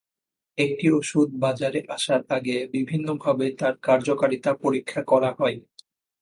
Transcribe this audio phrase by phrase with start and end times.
[0.57, 5.57] একটি ওষুধ বাজারে আসার আগে বিভিন্নভাবে তার কার্যকারিতা পরীক্ষা করা হয়।